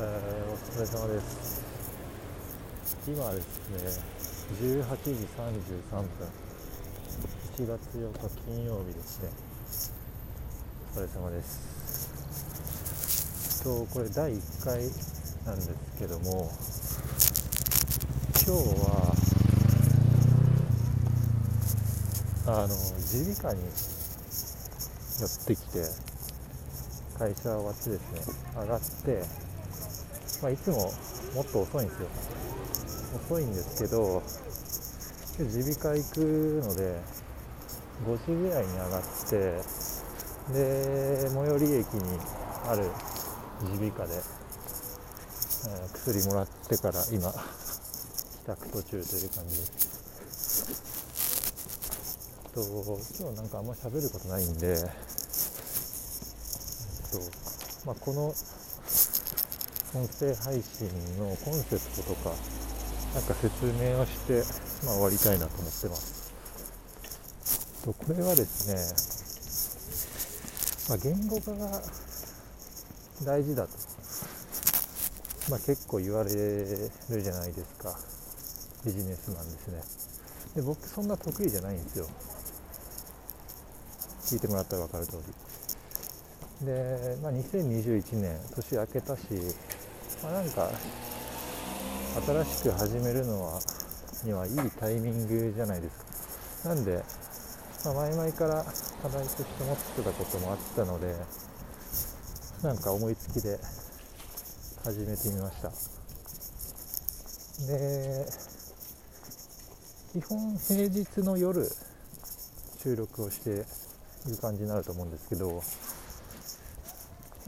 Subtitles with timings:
[0.00, 0.04] ー、
[0.52, 1.60] お疲れ様です。
[3.08, 3.78] 今ですね
[4.62, 6.06] 18時33分。
[7.56, 9.30] 1月8日金曜日ですね。
[10.94, 11.78] お疲れ様です。
[13.64, 14.78] とこれ第1回
[15.44, 16.48] なんですけども
[18.34, 18.50] 今日
[18.84, 19.12] は
[22.46, 22.74] あの
[23.12, 23.62] 耳鼻科に
[25.18, 25.82] 寄ってきて
[27.18, 28.20] 会社終わってですね
[28.60, 29.47] 上がって
[30.40, 30.92] まあ、いつも
[31.34, 32.08] もっと遅いんですよ。
[33.26, 34.22] 遅いんですけど
[35.38, 36.18] 今日耳鼻科行く
[36.66, 37.00] ので
[38.06, 39.62] 5時ぐらいに上がって
[40.52, 42.18] で最寄り駅に
[42.66, 42.90] ある
[43.62, 47.36] 耳鼻科で、えー、薬もらってから今帰
[48.46, 49.88] 宅途中という感じです。
[52.54, 52.62] と
[53.20, 54.78] 今日なんかあんま喋ることないんで、えっ
[57.12, 57.18] と
[57.86, 58.34] まあ、この
[59.94, 60.86] 音声配信
[61.18, 62.34] のコンセプトとか、
[63.14, 64.42] なんか説明をして、
[64.84, 66.32] まあ、終わりたいなと思ってます。
[67.84, 68.76] とこれはですね、
[70.90, 71.82] まあ、言語化が
[73.24, 73.70] 大事だと、
[75.50, 76.90] まあ、結構言われる
[77.22, 77.98] じゃないですか。
[78.84, 79.82] ビジネスマンですね。
[80.56, 82.06] で僕そんな得意じゃないんですよ。
[84.22, 85.16] 聞いてもらったら分かる通
[86.60, 86.66] り。
[86.66, 89.22] で、まあ、2021年年明けたし
[90.22, 90.70] まあ、なんか
[92.26, 93.60] 新しく始めるのは
[94.24, 96.68] にはいいタイミングじゃないですか。
[96.70, 97.02] なんで、
[97.84, 98.64] まあ、前々から
[99.00, 101.14] 課題として持ってたこともあったので
[102.62, 103.60] なんか思いつきで
[104.84, 105.70] 始めてみました。
[107.66, 108.26] で
[110.12, 111.68] 基本平日の夜
[112.82, 113.54] 収録をしてい
[114.30, 115.62] る感じになると思うんですけど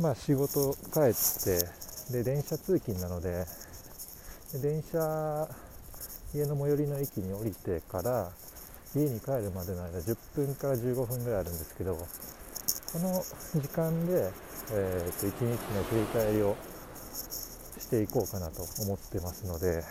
[0.00, 1.68] まあ仕事帰って
[2.10, 3.44] で電車通勤なので
[4.60, 5.48] 電車
[6.34, 8.30] 家の最寄りの駅に降りてから
[8.94, 13.22] 家に帰るまでの間10分から15分ぐらいあるんですけどこの
[13.54, 14.30] 時間で、
[14.72, 16.56] えー、と1日の振り返りを
[17.78, 19.84] していこうかなと思ってますので、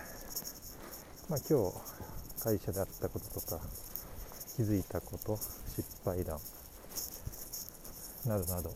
[1.29, 3.61] まあ、今日会社であったこととか
[4.57, 6.39] 気づいたこと失敗談
[8.25, 8.71] などなど、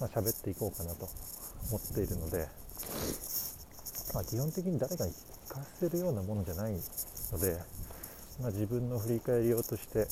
[0.00, 1.08] まあ、喋っていこうかなと
[1.68, 2.48] 思っているので、
[4.12, 7.56] まあ、基本的に誰かに聞かせるようなものじゃないので、
[8.40, 10.06] まあ、自分の振り返り用として、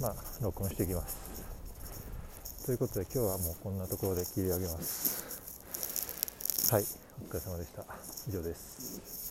[0.00, 1.16] まあ、録音していきます。
[2.66, 5.38] ということで今日はもうこんなところで切り上げます。
[6.70, 6.84] はい、
[7.26, 7.84] お疲れ様でした。
[8.28, 9.27] 以上です。